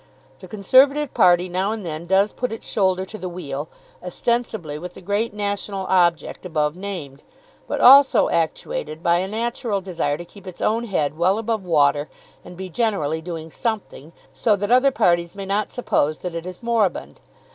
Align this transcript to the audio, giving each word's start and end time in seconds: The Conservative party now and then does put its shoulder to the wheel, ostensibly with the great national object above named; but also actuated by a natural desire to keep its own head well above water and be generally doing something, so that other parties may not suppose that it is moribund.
The 0.39 0.47
Conservative 0.47 1.13
party 1.13 1.47
now 1.47 1.71
and 1.71 1.85
then 1.85 2.07
does 2.07 2.31
put 2.31 2.51
its 2.51 2.65
shoulder 2.67 3.05
to 3.05 3.19
the 3.19 3.29
wheel, 3.29 3.69
ostensibly 4.03 4.79
with 4.79 4.95
the 4.95 4.99
great 5.01 5.31
national 5.31 5.85
object 5.89 6.43
above 6.43 6.75
named; 6.75 7.21
but 7.67 7.79
also 7.79 8.27
actuated 8.27 9.03
by 9.03 9.19
a 9.19 9.27
natural 9.27 9.79
desire 9.79 10.17
to 10.17 10.25
keep 10.25 10.47
its 10.47 10.59
own 10.59 10.85
head 10.85 11.19
well 11.19 11.37
above 11.37 11.63
water 11.63 12.09
and 12.43 12.57
be 12.57 12.67
generally 12.67 13.21
doing 13.21 13.51
something, 13.51 14.11
so 14.33 14.55
that 14.55 14.71
other 14.71 14.89
parties 14.89 15.35
may 15.35 15.45
not 15.45 15.71
suppose 15.71 16.21
that 16.21 16.33
it 16.33 16.47
is 16.47 16.63
moribund. 16.63 17.19